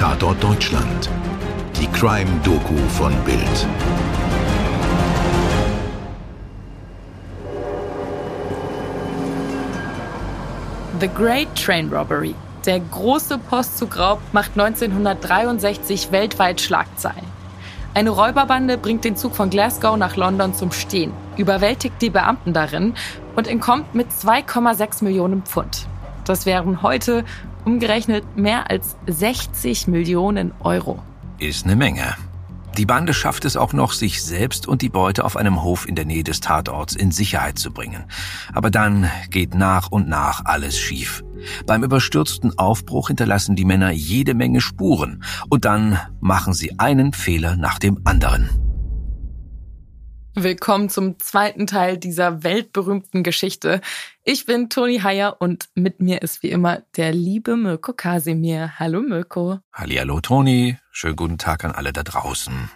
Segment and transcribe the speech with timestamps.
[0.00, 1.10] Tatort Deutschland.
[1.78, 3.66] Die Crime-Doku von Bild.
[11.00, 12.34] The Great Train Robbery.
[12.64, 17.26] Der große Postzugraub macht 1963 weltweit Schlagzeilen.
[17.92, 22.94] Eine Räuberbande bringt den Zug von Glasgow nach London zum Stehen, überwältigt die Beamten darin
[23.36, 25.86] und entkommt mit 2,6 Millionen Pfund.
[26.24, 27.24] Das wären heute
[27.70, 31.00] umgerechnet mehr als 60 Millionen Euro.
[31.38, 32.16] Ist eine Menge.
[32.76, 35.94] Die Bande schafft es auch noch, sich selbst und die Beute auf einem Hof in
[35.94, 38.04] der Nähe des Tatorts in Sicherheit zu bringen.
[38.52, 41.22] Aber dann geht nach und nach alles schief.
[41.64, 47.54] Beim überstürzten Aufbruch hinterlassen die Männer jede Menge Spuren und dann machen sie einen Fehler
[47.54, 48.69] nach dem anderen.
[50.36, 53.80] Willkommen zum zweiten Teil dieser weltberühmten Geschichte.
[54.24, 58.78] Ich bin Toni Heyer und mit mir ist wie immer der liebe Mirko Kasimir.
[58.78, 59.58] Hallo Mirko.
[59.72, 62.70] Hallihallo Toni, schönen guten Tag an alle da draußen.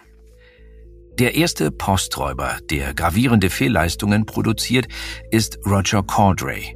[1.17, 4.87] Der erste Posträuber, der gravierende Fehlleistungen produziert,
[5.31, 6.75] ist Roger Cordray.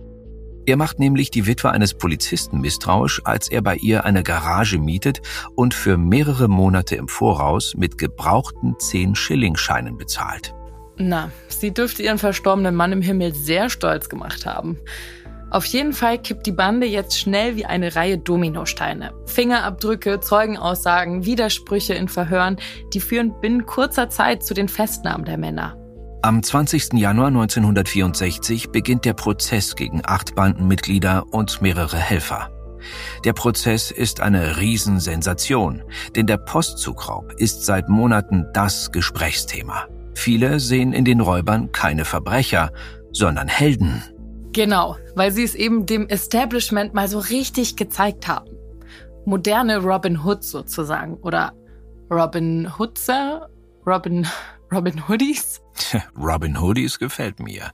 [0.65, 5.19] Er macht nämlich die Witwe eines Polizisten misstrauisch, als er bei ihr eine Garage mietet
[5.57, 10.53] und für mehrere Monate im Voraus mit gebrauchten 10-Schilling-Scheinen bezahlt.
[10.99, 14.77] Na, sie dürfte ihren verstorbenen Mann im Himmel sehr stolz gemacht haben.
[15.49, 19.13] Auf jeden Fall kippt die Bande jetzt schnell wie eine Reihe Dominosteine.
[19.25, 22.57] Fingerabdrücke, Zeugenaussagen, Widersprüche in Verhören,
[22.93, 25.75] die führen binnen kurzer Zeit zu den Festnahmen der Männer.
[26.21, 26.93] Am 20.
[26.95, 32.51] Januar 1964 beginnt der Prozess gegen acht Bandenmitglieder und mehrere Helfer.
[33.23, 35.81] Der Prozess ist eine Riesensensation,
[36.15, 39.87] denn der Postzugraub ist seit Monaten das Gesprächsthema.
[40.13, 42.71] Viele sehen in den Räubern keine Verbrecher,
[43.11, 44.03] sondern Helden.
[44.51, 48.49] Genau, weil sie es eben dem Establishment mal so richtig gezeigt haben.
[49.25, 51.53] Moderne Robin Hood sozusagen oder
[52.09, 53.49] Robin Hoodser,
[53.85, 54.27] Robin
[54.71, 55.61] Robin Hoodies?
[56.15, 57.71] Robin Hoodies gefällt mir.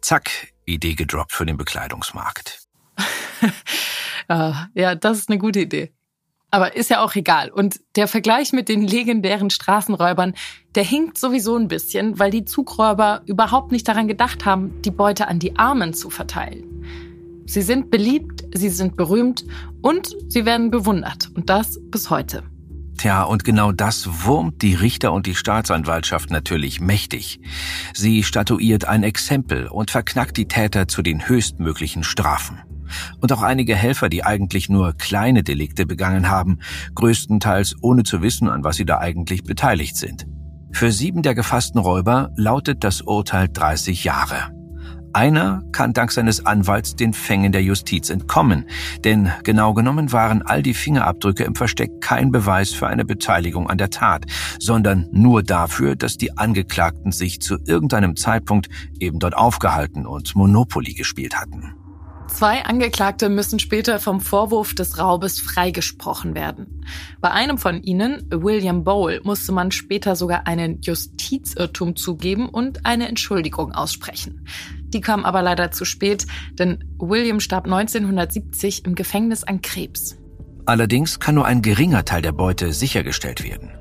[0.00, 2.60] Zack, Idee gedroppt für den Bekleidungsmarkt.
[4.28, 5.92] Ah, ja, das ist eine gute Idee.
[6.50, 7.50] Aber ist ja auch egal.
[7.50, 10.34] Und der Vergleich mit den legendären Straßenräubern,
[10.74, 15.28] der hinkt sowieso ein bisschen, weil die Zugräuber überhaupt nicht daran gedacht haben, die Beute
[15.28, 16.84] an die Armen zu verteilen.
[17.46, 19.44] Sie sind beliebt, sie sind berühmt
[19.80, 21.30] und sie werden bewundert.
[21.34, 22.42] Und das bis heute.
[22.96, 27.40] Tja, und genau das wurmt die Richter und die Staatsanwaltschaft natürlich mächtig.
[27.94, 32.60] Sie statuiert ein Exempel und verknackt die Täter zu den höchstmöglichen Strafen
[33.20, 36.58] und auch einige Helfer, die eigentlich nur kleine Delikte begangen haben,
[36.94, 40.26] größtenteils ohne zu wissen, an was sie da eigentlich beteiligt sind.
[40.72, 44.52] Für sieben der gefassten Räuber lautet das Urteil 30 Jahre.
[45.12, 48.66] Einer kann dank seines Anwalts den Fängen der Justiz entkommen,
[49.04, 53.78] denn genau genommen waren all die Fingerabdrücke im Versteck kein Beweis für eine Beteiligung an
[53.78, 54.26] der Tat,
[54.60, 58.68] sondern nur dafür, dass die Angeklagten sich zu irgendeinem Zeitpunkt
[59.00, 61.79] eben dort aufgehalten und Monopoly gespielt hatten.
[62.30, 66.82] Zwei Angeklagte müssen später vom Vorwurf des Raubes freigesprochen werden.
[67.20, 73.08] Bei einem von ihnen, William Bowl, musste man später sogar einen Justizirrtum zugeben und eine
[73.08, 74.46] Entschuldigung aussprechen.
[74.84, 76.26] Die kam aber leider zu spät,
[76.58, 80.16] denn William starb 1970 im Gefängnis an Krebs.
[80.64, 83.72] Allerdings kann nur ein geringer Teil der Beute sichergestellt werden.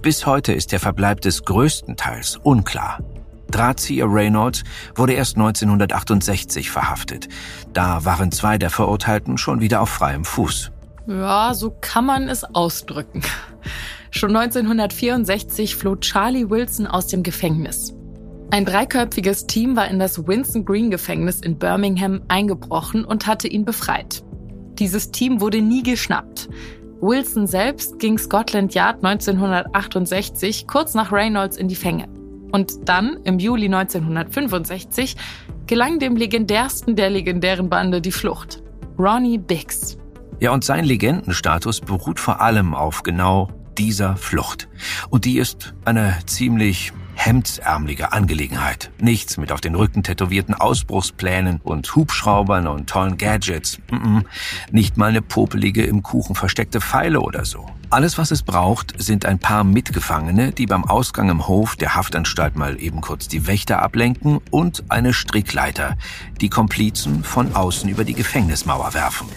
[0.00, 3.00] Bis heute ist der Verbleib des größten Teils unklar.
[3.56, 7.28] Drahtzieher Reynolds wurde erst 1968 verhaftet.
[7.72, 10.70] Da waren zwei der Verurteilten schon wieder auf freiem Fuß.
[11.06, 13.22] Ja, so kann man es ausdrücken.
[14.10, 17.94] Schon 1964 floh Charlie Wilson aus dem Gefängnis.
[18.50, 23.64] Ein dreiköpfiges Team war in das Winston Green Gefängnis in Birmingham eingebrochen und hatte ihn
[23.64, 24.22] befreit.
[24.78, 26.50] Dieses Team wurde nie geschnappt.
[27.00, 32.15] Wilson selbst ging Scotland Yard 1968 kurz nach Reynolds in die Fänge.
[32.56, 35.14] Und dann, im Juli 1965,
[35.66, 38.62] gelang dem legendärsten der legendären Bande die Flucht.
[38.98, 39.98] Ronnie Biggs.
[40.40, 44.68] Ja, und sein Legendenstatus beruht vor allem auf genau dieser Flucht.
[45.10, 48.90] Und die ist eine ziemlich hemdsärmelige Angelegenheit.
[49.00, 53.78] Nichts mit auf den Rücken tätowierten Ausbruchsplänen und Hubschraubern und tollen Gadgets.
[54.70, 57.66] Nicht mal eine popelige im Kuchen versteckte Pfeile oder so.
[57.88, 62.56] Alles, was es braucht, sind ein paar Mitgefangene, die beim Ausgang im Hof der Haftanstalt
[62.56, 65.96] mal eben kurz die Wächter ablenken und eine Strickleiter,
[66.40, 69.28] die Komplizen von außen über die Gefängnismauer werfen.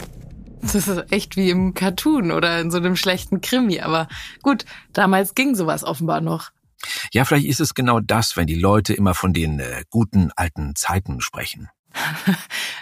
[0.61, 4.07] Das ist echt wie im Cartoon oder in so einem schlechten Krimi, aber
[4.41, 6.51] gut, damals ging sowas offenbar noch.
[7.11, 10.75] Ja, vielleicht ist es genau das, wenn die Leute immer von den äh, guten alten
[10.75, 11.69] Zeiten sprechen.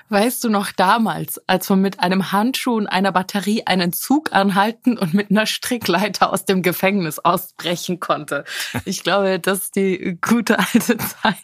[0.10, 4.98] Weißt du noch damals, als man mit einem Handschuh und einer Batterie einen Zug anhalten
[4.98, 8.44] und mit einer Strickleiter aus dem Gefängnis ausbrechen konnte?
[8.86, 11.36] Ich glaube, das ist die gute alte Zeit.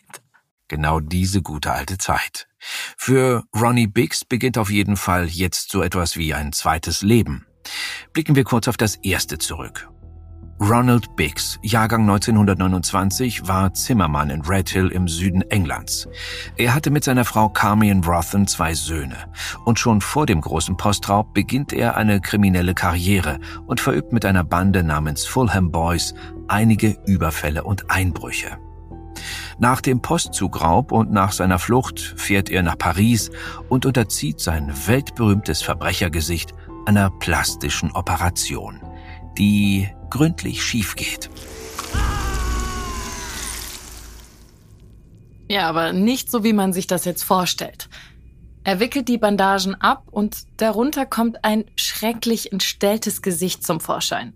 [0.68, 2.48] Genau diese gute alte Zeit.
[2.98, 7.46] Für Ronnie Biggs beginnt auf jeden Fall jetzt so etwas wie ein zweites Leben.
[8.14, 9.90] Blicken wir kurz auf das erste zurück.
[10.60, 16.08] Ronald Biggs, Jahrgang 1929, war Zimmermann in Redhill im Süden Englands.
[16.56, 19.18] Er hatte mit seiner Frau Carmian Rothen zwei Söhne.
[19.66, 24.44] Und schon vor dem großen Postraub beginnt er eine kriminelle Karriere und verübt mit einer
[24.44, 26.14] Bande namens Fulham Boys
[26.48, 28.58] einige Überfälle und Einbrüche.
[29.60, 33.32] Nach dem Postzugraub und nach seiner Flucht fährt er nach Paris
[33.70, 36.54] und unterzieht sein weltberühmtes Verbrechergesicht
[36.86, 38.82] einer plastischen Operation,
[39.38, 41.28] die gründlich schief geht.
[45.50, 47.90] Ja, aber nicht so, wie man sich das jetzt vorstellt.
[48.64, 54.34] Er wickelt die Bandagen ab und darunter kommt ein schrecklich entstelltes Gesicht zum Vorschein.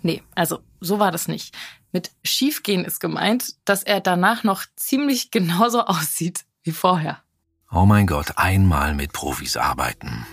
[0.00, 1.54] Nee, also so war das nicht.
[1.92, 7.18] Mit schiefgehen ist gemeint, dass er danach noch ziemlich genauso aussieht wie vorher.
[7.70, 10.26] Oh mein Gott, einmal mit Profis arbeiten.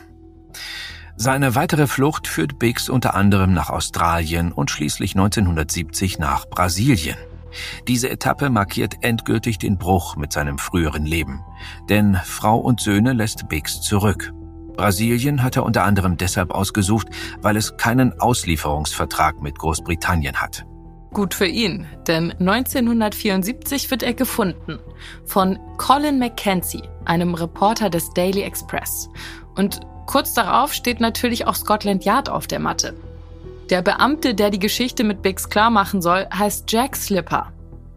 [1.23, 7.15] Seine weitere Flucht führt Biggs unter anderem nach Australien und schließlich 1970 nach Brasilien.
[7.87, 11.41] Diese Etappe markiert endgültig den Bruch mit seinem früheren Leben.
[11.89, 14.33] Denn Frau und Söhne lässt Biggs zurück.
[14.75, 17.09] Brasilien hat er unter anderem deshalb ausgesucht,
[17.39, 20.65] weil es keinen Auslieferungsvertrag mit Großbritannien hat.
[21.13, 24.79] Gut für ihn, denn 1974 wird er gefunden
[25.25, 29.07] von Colin McKenzie, einem Reporter des Daily Express.
[29.55, 29.81] Und
[30.11, 32.93] kurz darauf steht natürlich auch Scotland Yard auf der Matte.
[33.69, 37.53] Der Beamte, der die Geschichte mit Biggs klarmachen soll, heißt Jack Slipper.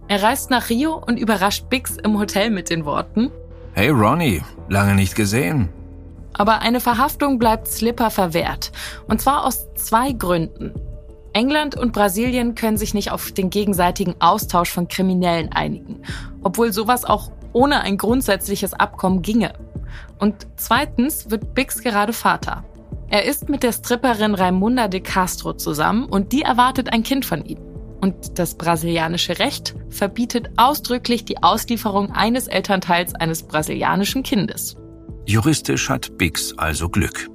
[0.06, 3.32] Er reist nach Rio und überrascht Biggs im Hotel mit den Worten
[3.72, 5.68] Hey Ronnie, lange nicht gesehen.
[6.32, 8.70] Aber eine Verhaftung bleibt Slipper verwehrt.
[9.08, 10.72] Und zwar aus zwei Gründen.
[11.32, 16.02] England und Brasilien können sich nicht auf den gegenseitigen Austausch von Kriminellen einigen,
[16.44, 19.54] obwohl sowas auch ohne ein grundsätzliches Abkommen ginge.
[20.18, 22.64] Und zweitens wird Bix gerade Vater.
[23.08, 27.44] Er ist mit der Stripperin Raimunda de Castro zusammen und die erwartet ein Kind von
[27.44, 27.58] ihm.
[28.00, 34.76] Und das brasilianische Recht verbietet ausdrücklich die Auslieferung eines Elternteils eines brasilianischen Kindes.
[35.26, 37.30] Juristisch hat Bix also Glück.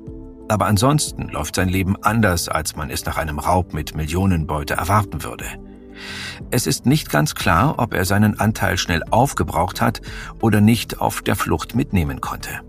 [0.48, 5.24] Aber ansonsten läuft sein Leben anders, als man es nach einem Raub mit Millionenbeute erwarten
[5.24, 5.46] würde.
[6.52, 10.02] Es ist nicht ganz klar, ob er seinen Anteil schnell aufgebraucht hat
[10.42, 12.62] oder nicht auf der Flucht mitnehmen konnte.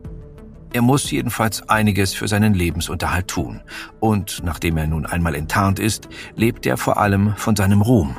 [0.73, 3.61] Er muss jedenfalls einiges für seinen Lebensunterhalt tun.
[3.99, 8.17] Und nachdem er nun einmal enttarnt ist, lebt er vor allem von seinem Ruhm.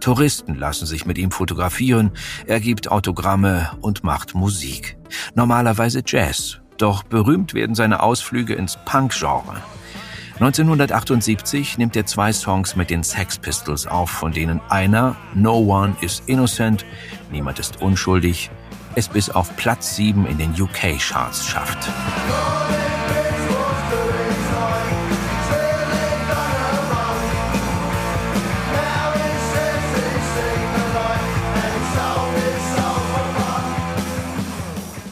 [0.00, 2.10] Touristen lassen sich mit ihm fotografieren,
[2.46, 4.98] er gibt Autogramme und macht Musik.
[5.34, 9.62] Normalerweise Jazz, doch berühmt werden seine Ausflüge ins Punk-Genre.
[10.40, 15.96] 1978 nimmt er zwei Songs mit den Sex Pistols auf, von denen einer, No One
[16.00, 16.84] is Innocent,
[17.30, 18.50] niemand ist unschuldig,
[18.96, 21.88] es bis auf Platz 7 in den UK-Charts schafft.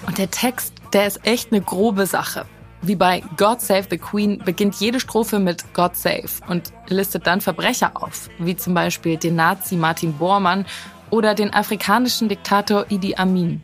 [0.05, 2.45] Und der Text, der ist echt eine grobe Sache.
[2.85, 7.41] Wie bei God Save the Queen beginnt jede Strophe mit God Save und listet dann
[7.41, 10.67] Verbrecher auf, wie zum Beispiel den Nazi Martin Bormann
[11.11, 13.63] oder den afrikanischen Diktator Idi Amin.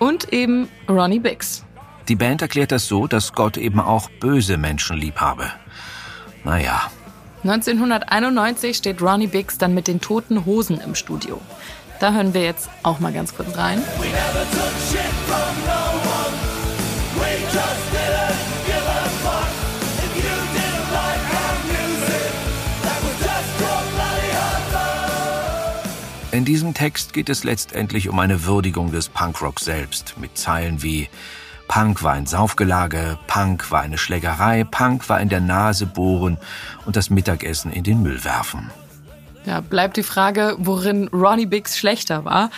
[0.00, 1.64] Und eben Ronnie Biggs.
[2.08, 5.52] Die Band erklärt das so, dass Gott eben auch böse Menschen lieb habe.
[6.42, 6.90] Naja.
[7.44, 11.40] 1991 steht Ronnie Biggs dann mit den toten Hosen im Studio.
[12.00, 13.82] Da hören wir jetzt auch mal ganz kurz rein.
[26.38, 31.08] In diesem Text geht es letztendlich um eine Würdigung des Punkrock selbst, mit Zeilen wie
[31.66, 36.38] Punk war ein Saufgelage, Punk war eine Schlägerei, Punk war in der Nase bohren
[36.86, 38.70] und das Mittagessen in den Müll werfen.
[39.46, 42.50] Ja, bleibt die Frage, worin Ronnie Biggs schlechter war.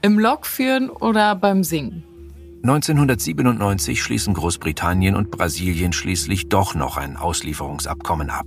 [0.00, 2.02] Im Lokführen oder beim Singen?
[2.62, 8.46] 1997 schließen Großbritannien und Brasilien schließlich doch noch ein Auslieferungsabkommen ab.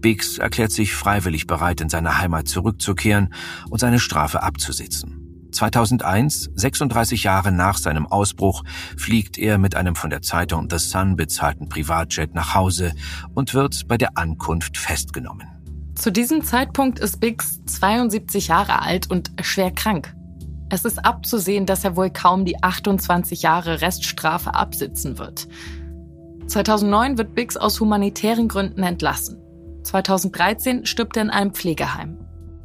[0.00, 3.32] Biggs erklärt sich freiwillig bereit, in seine Heimat zurückzukehren
[3.70, 5.24] und seine Strafe abzusitzen.
[5.54, 8.64] 2001, 36 Jahre nach seinem Ausbruch,
[8.96, 12.92] fliegt er mit einem von der Zeitung The Sun bezahlten Privatjet nach Hause
[13.34, 15.48] und wird bei der Ankunft festgenommen.
[15.94, 20.14] Zu diesem Zeitpunkt ist Biggs 72 Jahre alt und schwer krank.
[20.70, 25.46] Es ist abzusehen, dass er wohl kaum die 28 Jahre Reststrafe absitzen wird.
[26.48, 29.43] 2009 wird Biggs aus humanitären Gründen entlassen.
[29.84, 32.18] 2013 stirbt er in einem Pflegeheim.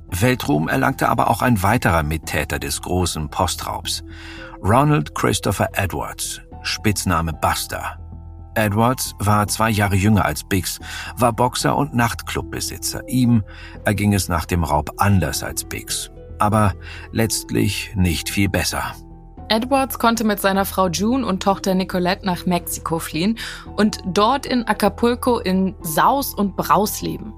[0.10, 4.04] Weltruhm erlangte aber auch ein weiterer Mittäter des großen Postraubs.
[4.64, 7.98] Ronald Christopher Edwards, Spitzname Buster.
[8.56, 10.80] Edwards war zwei Jahre jünger als Biggs,
[11.16, 13.08] war Boxer und Nachtclubbesitzer.
[13.08, 13.44] Ihm
[13.86, 16.12] erging es nach dem Raub anders als Biggs.
[16.40, 16.74] Aber
[17.12, 18.96] letztlich nicht viel besser.
[19.50, 23.38] Edwards konnte mit seiner Frau June und Tochter Nicolette nach Mexiko fliehen
[23.76, 27.34] und dort in Acapulco in Saus und Braus leben.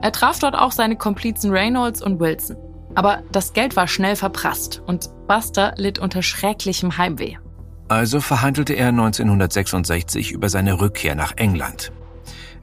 [0.00, 2.56] Er traf dort auch seine Komplizen Reynolds und Wilson.
[2.94, 7.36] Aber das Geld war schnell verprasst und Buster litt unter schrecklichem Heimweh.
[7.88, 11.92] Also verhandelte er 1966 über seine Rückkehr nach England.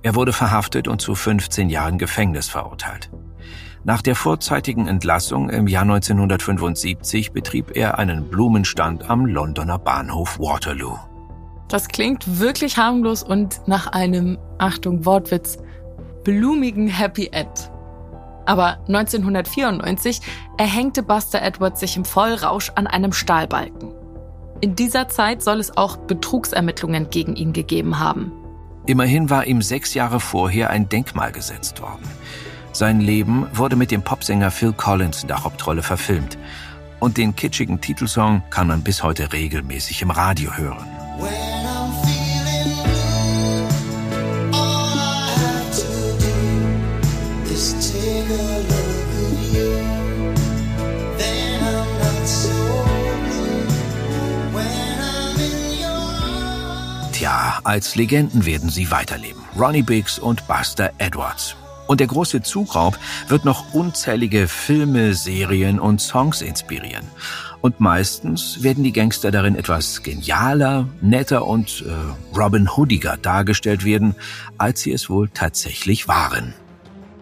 [0.01, 3.10] Er wurde verhaftet und zu 15 Jahren Gefängnis verurteilt.
[3.84, 10.98] Nach der vorzeitigen Entlassung im Jahr 1975 betrieb er einen Blumenstand am Londoner Bahnhof Waterloo.
[11.70, 15.58] Das klingt wirklich harmlos und nach einem, Achtung, Wortwitz,
[16.24, 17.72] blumigen Happy End.
[18.46, 20.22] Aber 1994
[20.58, 23.94] erhängte Buster Edwards sich im Vollrausch an einem Stahlbalken.
[24.62, 28.32] In dieser Zeit soll es auch Betrugsermittlungen gegen ihn gegeben haben.
[28.86, 32.08] Immerhin war ihm sechs Jahre vorher ein Denkmal gesetzt worden.
[32.78, 36.38] Sein Leben wurde mit dem Popsänger Phil Collins in der Hauptrolle verfilmt.
[37.00, 40.86] Und den kitschigen Titelsong kann man bis heute regelmäßig im Radio hören.
[57.12, 59.42] Tja, als Legenden werden sie weiterleben.
[59.58, 61.56] Ronnie Biggs und Buster Edwards.
[61.88, 67.06] Und der große Zugraub wird noch unzählige Filme, Serien und Songs inspirieren.
[67.62, 74.15] Und meistens werden die Gangster darin etwas genialer, netter und äh, Robin Hoodiger dargestellt werden,
[74.58, 76.53] als sie es wohl tatsächlich waren.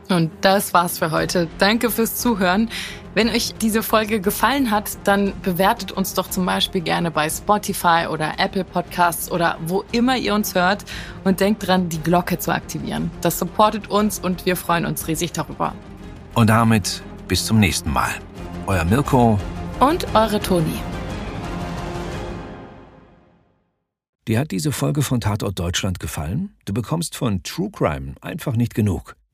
[0.09, 1.47] Und das war's für heute.
[1.57, 2.69] Danke fürs Zuhören.
[3.15, 8.07] Wenn euch diese Folge gefallen hat, dann bewertet uns doch zum Beispiel gerne bei Spotify
[8.09, 10.85] oder Apple Podcasts oder wo immer ihr uns hört
[11.23, 13.09] und denkt dran, die Glocke zu aktivieren.
[13.21, 15.73] Das supportet uns und wir freuen uns riesig darüber.
[16.33, 18.11] Und damit bis zum nächsten Mal.
[18.67, 19.39] Euer Mirko
[19.79, 20.79] und eure Toni.
[24.27, 26.55] Dir hat diese Folge von Tatort Deutschland gefallen?
[26.65, 29.15] Du bekommst von True Crime einfach nicht genug.